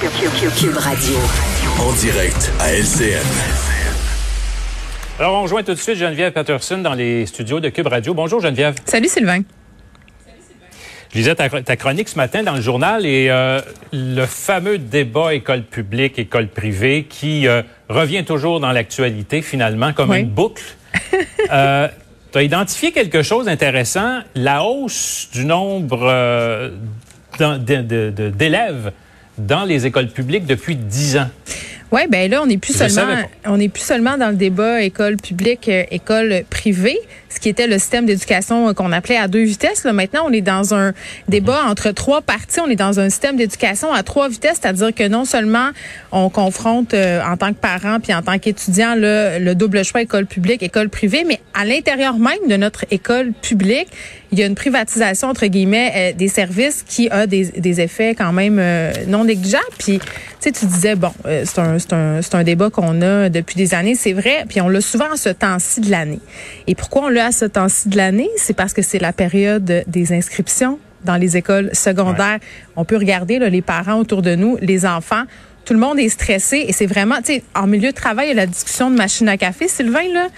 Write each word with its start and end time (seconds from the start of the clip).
Cube 0.00 0.78
Radio. 0.78 1.14
En 1.78 1.92
direct 1.92 2.50
à 2.58 2.72
LCN. 2.72 3.20
Alors, 5.18 5.34
on 5.34 5.42
rejoint 5.42 5.62
tout 5.62 5.74
de 5.74 5.78
suite 5.78 5.96
Geneviève 5.96 6.32
Patterson 6.32 6.78
dans 6.78 6.94
les 6.94 7.26
studios 7.26 7.60
de 7.60 7.68
Cube 7.68 7.86
Radio. 7.86 8.14
Bonjour 8.14 8.40
Geneviève. 8.40 8.76
Salut 8.86 9.08
Sylvain. 9.08 9.42
Je 11.12 11.18
lisais 11.18 11.34
ta, 11.34 11.76
chronique 11.76 12.08
ce 12.08 12.16
matin 12.16 12.42
dans 12.42 12.54
le 12.54 12.62
journal 12.62 13.04
et 13.04 13.26
euh, 13.28 13.60
le 13.92 14.24
fameux 14.24 14.78
débat 14.78 15.34
école 15.34 15.64
publique, 15.64 16.18
école 16.18 16.48
privée 16.48 17.04
qui 17.04 17.46
euh, 17.46 17.60
revient 17.90 18.24
toujours 18.24 18.58
dans 18.58 18.72
l'actualité 18.72 19.42
finalement 19.42 19.92
comme 19.92 20.14
une 20.14 20.30
boucle. 20.30 20.62
euh, 21.52 21.88
tu 22.32 22.38
as 22.38 22.42
identifié 22.42 22.92
quelque 22.92 23.22
chose 23.22 23.44
d'intéressant, 23.44 24.20
la 24.34 24.64
hausse 24.64 25.28
du 25.30 25.44
nombre 25.44 26.70
d'élèves 27.38 28.92
dans 29.46 29.64
les 29.64 29.86
écoles 29.86 30.08
publiques 30.08 30.46
depuis 30.46 30.76
dix 30.76 31.16
ans. 31.16 31.28
Oui, 31.92 32.02
ben 32.08 32.30
là, 32.30 32.40
on 32.42 32.46
n'est 32.46 32.58
plus 32.58 32.76
seulement 32.76 33.24
on 33.46 33.56
n'est 33.56 33.68
plus 33.68 33.82
seulement 33.82 34.16
dans 34.16 34.28
le 34.28 34.36
débat 34.36 34.82
école 34.82 35.16
publique, 35.16 35.68
euh, 35.68 35.82
école 35.90 36.44
privée, 36.48 36.98
ce 37.28 37.40
qui 37.40 37.48
était 37.48 37.66
le 37.66 37.78
système 37.78 38.06
d'éducation 38.06 38.68
euh, 38.68 38.72
qu'on 38.74 38.92
appelait 38.92 39.16
à 39.16 39.26
deux 39.26 39.42
vitesses. 39.42 39.84
Là, 39.84 39.92
maintenant, 39.92 40.22
on 40.26 40.32
est 40.32 40.40
dans 40.40 40.74
un 40.74 40.92
débat 41.28 41.62
entre 41.66 41.90
trois 41.90 42.20
parties. 42.20 42.60
On 42.60 42.68
est 42.68 42.76
dans 42.76 43.00
un 43.00 43.10
système 43.10 43.36
d'éducation 43.36 43.92
à 43.92 44.02
trois 44.02 44.28
vitesses, 44.28 44.58
c'est-à-dire 44.60 44.94
que 44.94 45.08
non 45.08 45.24
seulement 45.24 45.70
on 46.12 46.28
confronte 46.30 46.94
euh, 46.94 47.20
en 47.24 47.36
tant 47.36 47.48
que 47.48 47.58
parent 47.58 47.98
puis 48.00 48.14
en 48.14 48.22
tant 48.22 48.38
qu'étudiant 48.38 48.94
le 48.96 49.54
double 49.54 49.84
choix 49.84 50.02
école 50.02 50.26
publique, 50.26 50.62
école 50.62 50.90
privée, 50.90 51.24
mais 51.26 51.40
à 51.54 51.64
l'intérieur 51.64 52.18
même 52.18 52.48
de 52.48 52.56
notre 52.56 52.84
école 52.90 53.32
publique, 53.32 53.88
il 54.32 54.38
y 54.38 54.42
a 54.44 54.46
une 54.46 54.54
privatisation 54.54 55.28
entre 55.28 55.46
guillemets 55.46 56.14
des 56.16 56.28
services 56.28 56.84
qui 56.86 57.10
a 57.10 57.26
des, 57.26 57.46
des 57.46 57.80
effets 57.80 58.14
quand 58.14 58.32
même 58.32 58.62
non 59.08 59.24
négligeables. 59.24 59.64
Puis, 59.78 59.98
tu 59.98 60.06
sais, 60.40 60.52
tu 60.52 60.66
disais 60.66 60.94
bon, 60.94 61.12
c'est 61.24 61.58
un 61.58 61.79
c'est 61.80 61.92
un, 61.92 62.20
un, 62.32 62.44
débat 62.44 62.70
qu'on 62.70 63.02
a 63.02 63.28
depuis 63.28 63.56
des 63.56 63.74
années, 63.74 63.94
c'est 63.94 64.12
vrai, 64.12 64.44
puis 64.48 64.60
on 64.60 64.68
l'a 64.68 64.80
souvent 64.80 65.12
à 65.12 65.16
ce 65.16 65.28
temps-ci 65.30 65.80
de 65.80 65.90
l'année. 65.90 66.20
Et 66.66 66.74
pourquoi 66.74 67.06
on 67.06 67.08
l'a 67.08 67.26
à 67.26 67.32
ce 67.32 67.44
temps-ci 67.44 67.88
de 67.88 67.96
l'année? 67.96 68.30
C'est 68.36 68.54
parce 68.54 68.72
que 68.72 68.82
c'est 68.82 68.98
la 68.98 69.12
période 69.12 69.84
des 69.86 70.12
inscriptions 70.12 70.78
dans 71.04 71.16
les 71.16 71.36
écoles 71.36 71.70
secondaires. 71.72 72.38
On 72.76 72.84
peut 72.84 72.96
regarder 72.96 73.38
là, 73.38 73.48
les 73.48 73.62
parents 73.62 73.98
autour 73.98 74.22
de 74.22 74.34
nous, 74.34 74.58
les 74.60 74.86
enfants. 74.86 75.22
Tout 75.64 75.74
le 75.74 75.80
monde 75.80 75.98
est 75.98 76.08
stressé 76.08 76.64
et 76.68 76.72
c'est 76.72 76.86
vraiment, 76.86 77.16
tu 77.18 77.34
sais, 77.34 77.42
en 77.54 77.66
milieu 77.66 77.90
de 77.90 77.94
travail, 77.94 78.26
il 78.26 78.30
y 78.30 78.32
a 78.32 78.36
la 78.36 78.46
discussion 78.46 78.90
de 78.90 78.96
machine 78.96 79.28
à 79.28 79.36
café, 79.36 79.68
Sylvain, 79.68 80.12
là. 80.12 80.28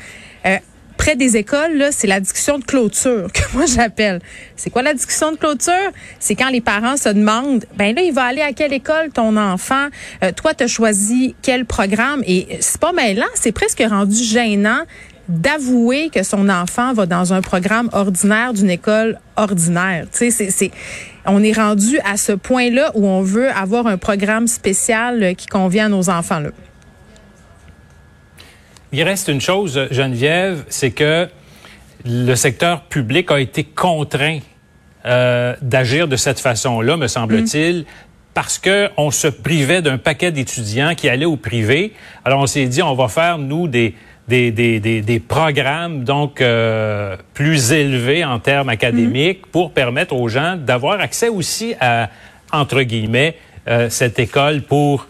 Euh, 0.92 0.94
près 0.96 1.16
des 1.16 1.36
écoles, 1.36 1.88
c'est 1.90 2.06
la 2.06 2.20
discussion 2.20 2.58
de 2.58 2.64
clôture 2.64 3.30
que 3.32 3.42
moi 3.54 3.66
j'appelle. 3.66 4.20
C'est 4.56 4.70
quoi 4.70 4.82
la 4.82 4.94
discussion 4.94 5.32
de 5.32 5.36
clôture? 5.36 5.72
C'est 6.18 6.34
quand 6.34 6.50
les 6.50 6.60
parents 6.60 6.96
se 6.96 7.08
demandent, 7.08 7.64
ben 7.76 7.94
là, 7.94 8.02
il 8.02 8.12
va 8.12 8.24
aller 8.24 8.42
à 8.42 8.52
quelle 8.52 8.72
école 8.72 9.10
ton 9.12 9.36
enfant? 9.36 9.88
Euh, 10.22 10.32
toi, 10.32 10.54
tu 10.54 10.64
as 10.64 10.68
choisi 10.68 11.34
quel 11.42 11.64
programme? 11.64 12.22
Et 12.26 12.58
c'est 12.60 12.80
pas 12.80 12.92
mêlant, 12.92 13.26
c'est 13.34 13.52
presque 13.52 13.82
rendu 13.88 14.22
gênant 14.22 14.82
d'avouer 15.28 16.10
que 16.10 16.22
son 16.24 16.48
enfant 16.48 16.92
va 16.92 17.06
dans 17.06 17.32
un 17.32 17.42
programme 17.42 17.88
ordinaire 17.92 18.52
d'une 18.52 18.70
école 18.70 19.18
ordinaire. 19.36 20.06
Tu 20.12 20.30
sais, 20.30 20.50
c'est, 20.50 20.70
on 21.26 21.42
est 21.42 21.52
rendu 21.52 22.00
à 22.00 22.16
ce 22.16 22.32
point-là 22.32 22.90
où 22.94 23.06
on 23.06 23.22
veut 23.22 23.48
avoir 23.50 23.86
un 23.86 23.96
programme 23.96 24.48
spécial 24.48 25.34
qui 25.36 25.46
convient 25.46 25.86
à 25.86 25.88
nos 25.88 26.10
enfants 26.10 26.40
là. 26.40 26.50
Il 28.92 29.02
reste 29.02 29.28
une 29.28 29.40
chose, 29.40 29.88
Geneviève, 29.90 30.64
c'est 30.68 30.90
que 30.90 31.26
le 32.04 32.34
secteur 32.34 32.82
public 32.82 33.30
a 33.30 33.40
été 33.40 33.64
contraint 33.64 34.40
euh, 35.06 35.54
d'agir 35.62 36.08
de 36.08 36.16
cette 36.16 36.38
façon-là, 36.38 36.98
me 36.98 37.06
semble-t-il, 37.06 37.86
parce 38.34 38.58
que 38.58 38.90
on 38.98 39.10
se 39.10 39.28
privait 39.28 39.80
d'un 39.80 39.98
paquet 39.98 40.30
d'étudiants 40.30 40.94
qui 40.94 41.08
allaient 41.08 41.24
au 41.24 41.36
privé. 41.36 41.94
Alors 42.24 42.40
on 42.40 42.46
s'est 42.46 42.66
dit, 42.66 42.82
on 42.82 42.94
va 42.94 43.08
faire 43.08 43.38
nous 43.38 43.66
des 43.66 43.94
des, 44.28 44.50
des, 44.50 44.80
des, 44.80 45.20
programmes 45.20 46.04
donc 46.04 46.40
euh, 46.40 47.16
plus 47.34 47.72
élevés 47.72 48.24
en 48.24 48.38
termes 48.38 48.68
académiques 48.68 49.46
pour 49.46 49.72
permettre 49.72 50.14
aux 50.14 50.28
gens 50.28 50.56
d'avoir 50.56 51.00
accès 51.00 51.28
aussi 51.28 51.74
à 51.80 52.08
entre 52.52 52.82
guillemets 52.82 53.36
euh, 53.68 53.90
cette 53.90 54.18
école 54.18 54.62
pour 54.62 55.06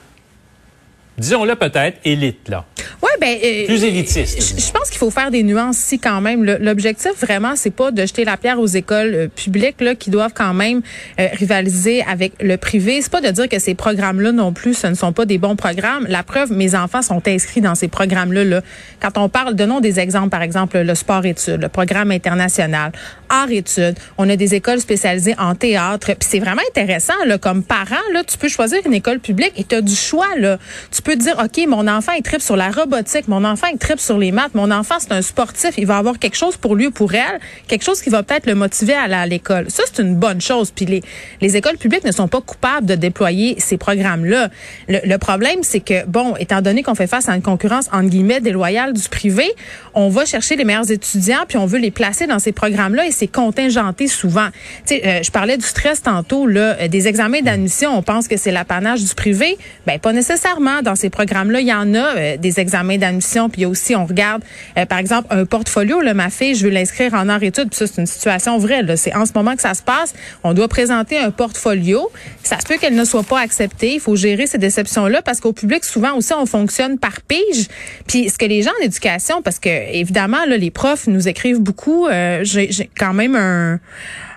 disons-le 1.18 1.54
peut-être 1.56 2.00
élite 2.04 2.48
là. 2.48 2.64
Ouais, 3.02 3.10
ben 3.20 3.36
euh, 3.42 3.66
plus 3.66 3.84
élitiste. 3.84 4.38
Je 4.40 4.70
pense 4.72 4.88
qu'il 4.88 4.98
faut 4.98 5.10
faire 5.10 5.30
des 5.30 5.42
nuances 5.42 5.78
ici 5.78 5.98
quand 5.98 6.20
même. 6.20 6.44
L'objectif 6.44 7.12
vraiment, 7.20 7.54
c'est 7.56 7.70
pas 7.70 7.90
de 7.90 8.04
jeter 8.04 8.24
la 8.24 8.36
pierre 8.36 8.60
aux 8.60 8.66
écoles 8.66 9.14
euh, 9.14 9.28
publiques 9.28 9.80
là 9.80 9.94
qui 9.94 10.10
doivent 10.10 10.32
quand 10.34 10.54
même 10.54 10.82
euh, 11.18 11.28
rivaliser 11.32 12.02
avec 12.02 12.32
le 12.40 12.56
privé. 12.56 13.00
C'est 13.02 13.10
pas 13.10 13.20
de 13.20 13.30
dire 13.30 13.48
que 13.48 13.58
ces 13.58 13.74
programmes-là 13.74 14.32
non 14.32 14.52
plus, 14.52 14.74
ce 14.74 14.86
ne 14.86 14.94
sont 14.94 15.12
pas 15.12 15.24
des 15.24 15.38
bons 15.38 15.56
programmes. 15.56 16.06
La 16.08 16.22
preuve, 16.22 16.52
mes 16.52 16.74
enfants 16.74 17.02
sont 17.02 17.22
inscrits 17.26 17.60
dans 17.60 17.74
ces 17.74 17.88
programmes-là. 17.88 18.44
Là. 18.44 18.60
Quand 19.00 19.18
on 19.18 19.28
parle, 19.28 19.54
donnons 19.54 19.80
des 19.80 20.00
exemples, 20.00 20.30
par 20.30 20.42
exemple 20.42 20.78
le 20.78 20.94
sport-études, 20.94 21.60
le 21.60 21.68
programme 21.68 22.10
international, 22.10 22.92
art-études. 23.28 23.96
On 24.18 24.28
a 24.28 24.36
des 24.36 24.54
écoles 24.54 24.80
spécialisées 24.80 25.34
en 25.38 25.54
théâtre. 25.54 26.06
Puis 26.06 26.28
c'est 26.30 26.38
vraiment 26.38 26.62
intéressant 26.68 27.14
là, 27.26 27.38
comme 27.38 27.62
parent 27.62 27.96
là, 28.12 28.22
tu 28.24 28.38
peux 28.38 28.48
choisir 28.48 28.78
une 28.84 28.94
école 28.94 29.18
publique 29.18 29.52
et 29.56 29.64
tu 29.64 29.74
as 29.74 29.80
du 29.80 29.94
choix 29.94 30.28
là. 30.38 30.58
Tu 30.90 31.02
peux 31.02 31.16
dire 31.16 31.36
OK, 31.42 31.66
mon 31.66 31.88
enfant 31.88 32.12
est 32.12 32.22
trip 32.22 32.40
sur 32.40 32.56
la 32.56 32.70
robotique, 32.72 33.28
mon 33.28 33.44
enfant 33.44 33.68
est 33.68 33.78
trip 33.78 34.00
sur 34.00 34.18
les 34.18 34.32
maths, 34.32 34.54
mon 34.54 34.70
enfant 34.70 34.96
c'est 34.98 35.12
un 35.12 35.22
sportif, 35.22 35.74
il 35.78 35.86
va 35.86 35.98
avoir 35.98 36.18
quelque 36.18 36.36
chose 36.36 36.56
pour 36.56 36.74
lui 36.74 36.88
ou 36.88 36.90
pour 36.90 37.14
elle, 37.14 37.40
quelque 37.68 37.84
chose 37.84 38.00
qui 38.00 38.10
va 38.10 38.22
peut-être 38.22 38.46
le 38.46 38.54
motiver 38.54 38.94
à 38.94 39.02
aller 39.02 39.14
à 39.14 39.26
l'école. 39.26 39.70
Ça 39.70 39.82
c'est 39.90 40.02
une 40.02 40.16
bonne 40.16 40.40
chose. 40.40 40.70
Puis 40.70 40.86
les 40.86 41.02
les 41.40 41.56
écoles 41.56 41.76
publiques 41.76 42.04
ne 42.04 42.12
sont 42.12 42.28
pas 42.28 42.40
coupables 42.40 42.86
de 42.86 42.94
déployer 42.94 43.56
ces 43.58 43.76
programmes-là. 43.76 44.48
Le, 44.88 44.98
le 45.04 45.18
problème 45.18 45.60
c'est 45.62 45.80
que 45.80 46.06
bon, 46.06 46.34
étant 46.36 46.62
donné 46.62 46.82
qu'on 46.82 46.94
fait 46.94 47.06
face 47.06 47.28
à 47.28 47.36
une 47.36 47.42
concurrence 47.42 47.88
entre 47.92 48.08
guillemets 48.08 48.40
déloyale 48.40 48.92
du 48.92 49.08
privé, 49.08 49.50
on 49.94 50.08
va 50.08 50.24
chercher 50.24 50.56
les 50.56 50.64
meilleurs 50.64 50.90
étudiants 50.90 51.44
puis 51.46 51.58
on 51.58 51.66
veut 51.66 51.78
les 51.78 51.90
placer 51.90 52.26
dans 52.26 52.38
ces 52.38 52.52
programmes-là 52.52 53.06
et 53.06 53.10
c'est 53.10 53.28
contingenté 53.28 54.06
souvent. 54.06 54.48
Tu 54.86 54.96
sais, 54.96 55.06
euh, 55.06 55.22
je 55.22 55.30
parlais 55.30 55.56
du 55.56 55.64
stress 55.64 56.02
tantôt 56.02 56.46
là, 56.46 56.76
euh, 56.80 56.88
des 56.88 57.08
examens 57.08 57.40
d'admission, 57.40 57.96
on 57.96 58.02
pense 58.02 58.28
que 58.28 58.36
c'est 58.36 58.52
l'apanage 58.52 59.02
du 59.02 59.14
privé, 59.14 59.58
ben 59.86 59.98
pas 59.98 60.12
nécessairement 60.12 60.82
dans 60.82 60.94
ces 60.94 61.10
programmes-là, 61.10 61.60
il 61.60 61.66
y 61.66 61.72
en 61.72 61.94
a 61.94 62.16
euh, 62.16 62.36
des 62.36 62.60
examens 62.62 62.96
d'admission, 62.96 63.50
puis 63.50 63.66
aussi 63.66 63.94
on 63.94 64.06
regarde 64.06 64.42
par 64.88 64.98
exemple 64.98 65.26
un 65.30 65.44
portfolio 65.44 66.00
là, 66.00 66.14
ma 66.14 66.30
fille, 66.30 66.54
je 66.54 66.64
veux 66.64 66.70
l'inscrire 66.70 67.12
en 67.14 67.28
art 67.28 67.42
études, 67.42 67.68
puis 67.68 67.76
ça 67.76 67.86
c'est 67.86 68.00
une 68.00 68.06
situation 68.06 68.58
vraie 68.58 68.82
c'est 68.96 69.14
en 69.14 69.26
ce 69.26 69.32
moment 69.34 69.54
que 69.54 69.62
ça 69.62 69.74
se 69.74 69.82
passe, 69.82 70.14
on 70.44 70.54
doit 70.54 70.68
présenter 70.68 71.18
un 71.18 71.30
portfolio, 71.30 72.10
ça 72.52 72.60
se 72.60 72.66
peut 72.66 72.76
qu'elle 72.76 72.94
ne 72.94 73.04
soit 73.04 73.22
pas 73.22 73.40
acceptée, 73.40 73.94
il 73.94 74.00
faut 74.00 74.14
gérer 74.14 74.46
ces 74.46 74.58
déceptions 74.58 75.06
là 75.06 75.22
parce 75.22 75.40
qu'au 75.40 75.54
public 75.54 75.84
souvent 75.84 76.14
aussi 76.16 76.34
on 76.34 76.44
fonctionne 76.44 76.98
par 76.98 77.22
pige. 77.22 77.68
Puis 78.06 78.28
ce 78.28 78.36
que 78.36 78.44
les 78.44 78.62
gens 78.62 78.72
en 78.80 78.84
éducation 78.84 79.40
parce 79.40 79.58
que 79.58 79.70
évidemment 79.70 80.44
là 80.46 80.58
les 80.58 80.70
profs 80.70 81.06
nous 81.06 81.28
écrivent 81.28 81.60
beaucoup, 81.60 82.08
j'ai 82.42 82.90
quand 82.98 83.14
même 83.14 83.36
un, 83.36 83.80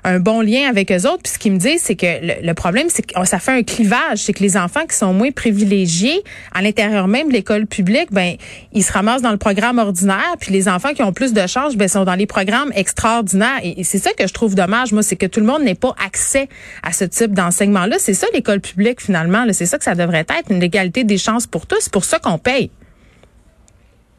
un 0.06 0.20
bon 0.20 0.42
lien 0.42 0.70
avec 0.70 0.92
eux 0.92 1.08
autres. 1.08 1.24
Puis 1.24 1.34
ce 1.34 1.40
qu'ils 1.40 1.52
me 1.52 1.58
disent, 1.58 1.82
c'est 1.82 1.96
que 1.96 2.06
le, 2.46 2.54
problème, 2.54 2.88
c'est 2.90 3.06
que 3.06 3.26
ça 3.26 3.40
fait 3.40 3.52
un 3.52 3.64
clivage. 3.64 4.20
C'est 4.20 4.34
que 4.34 4.44
les 4.44 4.56
enfants 4.56 4.86
qui 4.88 4.96
sont 4.96 5.14
moins 5.14 5.32
privilégiés 5.32 6.24
à 6.54 6.62
l'intérieur 6.62 7.08
même 7.08 7.28
de 7.28 7.34
l'école 7.34 7.66
publique, 7.66 8.10
ben 8.12 8.36
ils 8.72 8.84
se 8.84 8.94
ramassent 8.94 9.24
dans 9.24 9.32
le 9.32 9.38
programme 9.38 9.80
ordinaire. 9.80 10.36
Puis 10.40 10.52
les 10.52 10.70
enfants 10.70 10.94
qui 10.94 11.02
ont 11.02 11.12
plus 11.12 11.34
de 11.34 11.46
charges, 11.48 11.76
ben 11.76 11.88
sont 11.88 12.06
dans 12.06 12.16
les 12.16 12.28
programmes 12.28 12.72
extraordinaires. 12.76 13.60
Et, 13.64 13.84
c'est 13.84 13.98
ça 13.98 14.12
que 14.14 14.28
je 14.28 14.34
trouve 14.34 14.56
dommage, 14.56 14.94
moi, 14.94 15.02
c'est 15.02 15.16
que 15.16 15.26
tout 15.26 15.40
le 15.40 15.46
monde 15.46 15.64
n'ait 15.64 15.76
pas 15.76 15.96
accès 16.04 16.48
à 16.84 16.92
ce 16.92 17.06
type 17.06 17.34
d'enseignement-là. 17.34 17.98
C'est 18.06 18.14
ça 18.14 18.28
l'école 18.36 18.62
publique 18.62 19.02
finalement. 19.02 19.48
C'est 19.52 19.66
ça 19.66 19.80
que 19.80 19.84
ça 19.84 19.96
devrait 19.96 20.28
être, 20.30 20.52
une 20.52 20.62
égalité 20.62 21.04
des 21.04 21.18
chances 21.18 21.48
pour 21.48 21.66
tous. 21.66 21.90
Pour 21.90 22.06
ça 22.06 22.20
qu'on 22.20 22.38
paye. 22.38 22.70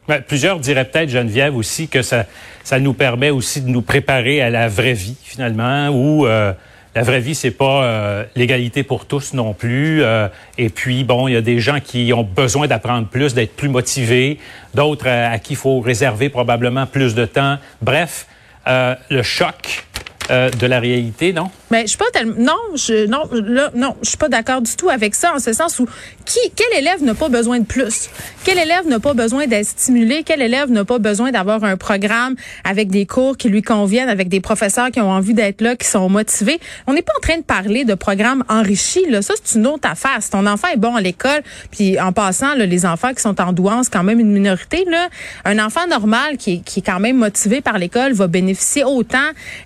Ben, 0.09 0.21
plusieurs 0.21 0.59
diraient 0.59 0.83
peut-être, 0.83 1.07
Geneviève, 1.07 1.55
aussi 1.55 1.87
que 1.87 2.01
ça, 2.01 2.25
ça 2.65 2.81
nous 2.81 2.91
permet 2.91 3.29
aussi 3.29 3.61
de 3.61 3.69
nous 3.69 3.81
préparer 3.81 4.41
à 4.41 4.49
la 4.49 4.67
vraie 4.67 4.91
vie, 4.91 5.15
finalement, 5.23 5.87
où 5.87 6.27
euh, 6.27 6.51
la 6.95 7.01
vraie 7.01 7.21
vie, 7.21 7.33
c'est 7.33 7.51
pas 7.51 7.85
euh, 7.85 8.25
l'égalité 8.35 8.83
pour 8.83 9.05
tous 9.05 9.33
non 9.33 9.53
plus. 9.53 10.03
Euh, 10.03 10.27
et 10.57 10.67
puis, 10.67 11.05
bon, 11.05 11.29
il 11.29 11.35
y 11.35 11.37
a 11.37 11.41
des 11.41 11.61
gens 11.61 11.79
qui 11.79 12.11
ont 12.11 12.23
besoin 12.23 12.67
d'apprendre 12.67 13.07
plus, 13.07 13.35
d'être 13.35 13.55
plus 13.55 13.69
motivés, 13.69 14.37
d'autres 14.73 15.07
à, 15.07 15.39
qui 15.39 15.53
il 15.53 15.55
faut 15.55 15.79
réserver 15.79 16.27
probablement 16.27 16.87
plus 16.87 17.15
de 17.15 17.23
temps. 17.23 17.57
Bref, 17.81 18.27
le 18.65 19.23
choc 19.23 19.86
euh, 20.29 20.49
de 20.49 20.67
la 20.67 20.81
réalité, 20.81 21.31
non? 21.31 21.49
Mais 21.71 21.83
je 21.83 21.87
suis 21.87 21.97
pas 21.97 22.11
tellement 22.11 22.35
non, 22.37 22.75
je 22.75 23.05
non 23.07 23.29
là 23.31 23.71
non, 23.75 23.95
je 24.01 24.09
suis 24.09 24.17
pas 24.17 24.27
d'accord 24.27 24.61
du 24.61 24.75
tout 24.75 24.89
avec 24.89 25.15
ça 25.15 25.33
en 25.33 25.39
ce 25.39 25.53
sens 25.53 25.79
où 25.79 25.87
qui 26.25 26.39
quel 26.53 26.79
élève 26.79 27.01
n'a 27.01 27.13
pas 27.13 27.29
besoin 27.29 27.59
de 27.59 27.65
plus? 27.65 28.09
Quel 28.43 28.57
élève 28.57 28.87
n'a 28.87 28.99
pas 28.99 29.13
besoin 29.13 29.47
d'être 29.47 29.67
stimulé? 29.67 30.23
Quel 30.25 30.41
élève 30.41 30.69
n'a 30.69 30.83
pas 30.83 30.99
besoin 30.99 31.31
d'avoir 31.31 31.63
un 31.63 31.77
programme 31.77 32.35
avec 32.65 32.89
des 32.89 33.05
cours 33.05 33.37
qui 33.37 33.47
lui 33.47 33.61
conviennent, 33.61 34.09
avec 34.09 34.27
des 34.27 34.41
professeurs 34.41 34.91
qui 34.91 34.99
ont 34.99 35.09
envie 35.09 35.33
d'être 35.33 35.61
là, 35.61 35.75
qui 35.77 35.87
sont 35.87 36.09
motivés? 36.09 36.59
On 36.87 36.93
n'est 36.93 37.01
pas 37.01 37.13
en 37.17 37.21
train 37.21 37.37
de 37.37 37.43
parler 37.43 37.85
de 37.85 37.93
programmes 37.93 38.43
enrichis 38.49 39.09
là, 39.09 39.21
ça 39.21 39.33
c'est 39.41 39.57
une 39.57 39.67
autre 39.67 39.89
affaire. 39.89 40.17
Si 40.19 40.29
ton 40.29 40.45
enfant 40.45 40.67
est 40.73 40.77
bon 40.77 40.95
à 40.95 41.01
l'école, 41.01 41.41
puis 41.71 41.99
en 42.01 42.11
passant 42.11 42.53
les 42.55 42.85
enfants 42.85 43.13
qui 43.13 43.21
sont 43.21 43.39
en 43.39 43.53
douance 43.53 43.87
quand 43.87 44.03
même 44.03 44.19
une 44.19 44.31
minorité 44.31 44.83
là, 44.89 45.07
un 45.45 45.57
enfant 45.59 45.87
normal 45.87 46.35
qui 46.37 46.61
qui 46.63 46.79
est 46.79 46.83
quand 46.83 46.99
même 46.99 47.17
motivé 47.17 47.61
par 47.61 47.77
l'école 47.77 48.11
va 48.11 48.27
bénéficier 48.27 48.83
autant 48.83 49.17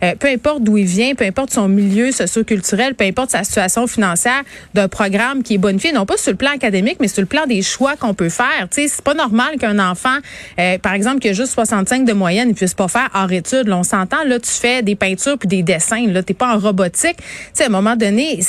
euh, 0.03 0.13
peu 0.19 0.27
importe 0.27 0.50
d'où 0.59 0.77
il 0.77 0.85
vient, 0.85 1.15
peu 1.15 1.25
importe 1.25 1.51
son 1.51 1.67
milieu 1.67 2.11
socioculturel, 2.11 2.95
peu 2.95 3.05
importe 3.05 3.31
sa 3.31 3.43
situation 3.43 3.87
financière, 3.87 4.43
d'un 4.73 4.87
programme 4.87 5.43
qui 5.43 5.55
est 5.55 5.57
bonifié, 5.57 5.91
non 5.91 6.05
pas 6.05 6.17
sur 6.17 6.31
le 6.31 6.37
plan 6.37 6.51
académique, 6.51 6.97
mais 6.99 7.07
sur 7.07 7.21
le 7.21 7.27
plan 7.27 7.45
des 7.47 7.61
choix 7.61 7.95
qu'on 7.95 8.13
peut 8.13 8.29
faire. 8.29 8.67
Tu 8.69 8.81
sais, 8.81 8.87
c'est 8.87 9.03
pas 9.03 9.13
normal 9.13 9.57
qu'un 9.57 9.79
enfant, 9.79 10.17
euh, 10.59 10.77
par 10.77 10.93
exemple, 10.93 11.19
qui 11.19 11.29
a 11.29 11.33
juste 11.33 11.53
65 11.53 12.05
de 12.05 12.13
moyenne, 12.13 12.49
ne 12.49 12.53
puisse 12.53 12.73
pas 12.73 12.87
faire 12.87 13.09
hors 13.13 13.31
études. 13.31 13.67
Là, 13.67 13.77
on 13.77 13.83
s'entend, 13.83 14.23
là, 14.25 14.39
tu 14.39 14.51
fais 14.51 14.81
des 14.81 14.95
peintures 14.95 15.37
puis 15.37 15.47
des 15.47 15.63
dessins. 15.63 16.07
Là, 16.07 16.23
t'es 16.23 16.33
pas 16.33 16.55
en 16.55 16.59
robotique. 16.59 17.17
Tu 17.17 17.23
sais, 17.53 17.63
à 17.63 17.67
un 17.67 17.69
moment 17.69 17.95
donné, 17.95 18.39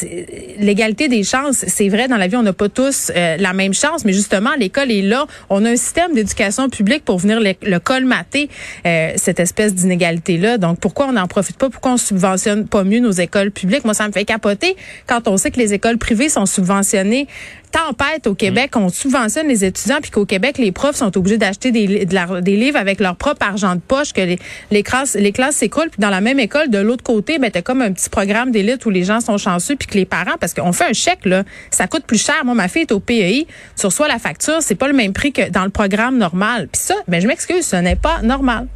l'égalité 0.58 1.08
des 1.08 1.22
chances, 1.22 1.64
c'est 1.66 1.88
vrai, 1.88 2.08
dans 2.08 2.16
la 2.16 2.26
vie, 2.26 2.36
on 2.36 2.42
n'a 2.42 2.52
pas 2.52 2.68
tous 2.68 3.10
euh, 3.14 3.36
la 3.38 3.52
même 3.52 3.74
chance, 3.74 4.04
mais 4.04 4.12
justement, 4.12 4.50
l'école 4.58 4.90
est 4.90 5.02
là. 5.02 5.26
On 5.50 5.64
a 5.64 5.70
un 5.70 5.76
système 5.76 6.14
d'éducation 6.14 6.68
publique 6.68 7.04
pour 7.04 7.18
venir 7.18 7.40
le, 7.40 7.52
le 7.62 7.78
colmater, 7.78 8.48
euh, 8.86 9.12
cette 9.16 9.40
espèce 9.40 9.74
d'inégalité-là. 9.74 10.58
Donc, 10.58 10.78
pourquoi 10.80 11.06
on 11.06 11.12
n'en 11.12 11.26
profite 11.26 11.56
pas? 11.56 11.70
Pourquoi 11.70 11.91
on 11.92 11.96
subventionne 11.96 12.66
pas 12.66 12.84
mieux 12.84 13.00
nos 13.00 13.10
écoles? 13.10 13.50
publiques. 13.50 13.84
Moi, 13.84 13.94
ça 13.94 14.06
me 14.06 14.12
fait 14.12 14.24
capoter 14.24 14.76
quand 15.06 15.28
on 15.28 15.36
sait 15.36 15.50
que 15.50 15.58
les 15.58 15.72
écoles 15.74 15.98
privées 15.98 16.28
sont 16.28 16.46
subventionnées 16.46 17.28
tempête 17.72 18.26
au 18.26 18.34
Québec, 18.34 18.72
on 18.76 18.90
subventionne 18.90 19.48
les 19.48 19.64
étudiants, 19.64 20.00
puis 20.00 20.10
qu'au 20.10 20.26
Québec, 20.26 20.58
les 20.58 20.72
profs 20.72 20.96
sont 20.96 21.16
obligés 21.16 21.38
d'acheter 21.38 21.72
des, 21.72 22.04
des 22.06 22.56
livres 22.56 22.76
avec 22.76 23.00
leur 23.00 23.16
propre 23.16 23.46
argent 23.46 23.74
de 23.74 23.80
poche, 23.80 24.12
que 24.12 24.20
les, 24.20 24.38
les 24.70 24.82
classes 24.82 25.14
les 25.14 25.32
classes 25.32 25.56
s'écroulent, 25.56 25.88
puis 25.88 26.00
dans 26.00 26.10
la 26.10 26.20
même 26.20 26.38
école, 26.38 26.68
de 26.68 26.78
l'autre 26.78 27.02
côté, 27.02 27.38
ben, 27.38 27.50
t'as 27.50 27.62
comme 27.62 27.80
un 27.80 27.92
petit 27.92 28.10
programme 28.10 28.50
d'élite 28.50 28.84
où 28.84 28.90
les 28.90 29.04
gens 29.04 29.20
sont 29.20 29.38
chanceux, 29.38 29.76
puis 29.76 29.88
que 29.88 29.94
les 29.94 30.04
parents, 30.04 30.36
parce 30.38 30.52
qu'on 30.52 30.72
fait 30.72 30.84
un 30.84 30.92
chèque, 30.92 31.24
là, 31.24 31.44
ça 31.70 31.86
coûte 31.86 32.04
plus 32.04 32.22
cher. 32.22 32.44
Moi, 32.44 32.54
ma 32.54 32.68
fille 32.68 32.82
est 32.82 32.92
au 32.92 33.00
PEI, 33.00 33.46
tu 33.78 33.86
reçois 33.86 34.06
la 34.06 34.18
facture, 34.18 34.58
c'est 34.60 34.74
pas 34.74 34.86
le 34.86 34.94
même 34.94 35.14
prix 35.14 35.32
que 35.32 35.48
dans 35.48 35.64
le 35.64 35.70
programme 35.70 36.18
normal. 36.18 36.68
Puis 36.70 36.82
ça, 36.82 36.94
ben, 37.08 37.22
je 37.22 37.26
m'excuse, 37.26 37.64
ce 37.64 37.76
n'est 37.76 37.96
pas 37.96 38.20
normal. 38.22 38.66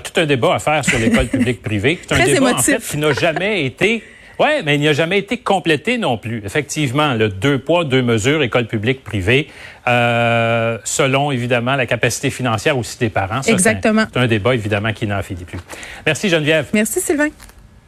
Tout 0.00 0.20
un 0.20 0.26
débat 0.26 0.54
à 0.54 0.58
faire 0.58 0.84
sur 0.84 0.98
l'école 0.98 1.26
publique 1.28 1.62
privée. 1.62 1.98
C'est 2.06 2.14
un 2.14 2.24
débat, 2.24 2.54
en 2.54 2.58
fait, 2.58 2.78
qui 2.78 2.96
n'a 2.96 3.12
jamais 3.12 3.64
été 3.64 4.02
oui, 4.38 4.48
mais 4.64 4.74
il 4.74 4.80
n'a 4.80 4.92
jamais 4.92 5.18
été 5.18 5.38
complété 5.38 5.98
non 5.98 6.16
plus. 6.16 6.42
Effectivement, 6.44 7.14
le 7.14 7.28
deux 7.28 7.58
poids, 7.58 7.84
deux 7.84 8.02
mesures, 8.02 8.42
école 8.42 8.66
publique, 8.66 9.04
privée, 9.04 9.48
euh, 9.86 10.78
selon 10.84 11.30
évidemment 11.30 11.76
la 11.76 11.86
capacité 11.86 12.30
financière 12.30 12.76
aussi 12.76 12.98
des 12.98 13.10
parents. 13.10 13.42
Exactement. 13.42 14.04
C'est 14.12 14.18
un, 14.18 14.22
un, 14.22 14.26
débat 14.26 14.54
évidemment 14.54 14.92
qui 14.92 15.06
n'en 15.06 15.22
finit 15.22 15.44
plus. 15.44 15.58
Merci 16.06 16.28
Geneviève. 16.28 16.66
Merci 16.72 17.00
Sylvain. 17.00 17.28